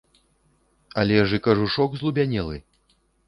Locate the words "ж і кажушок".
1.33-1.91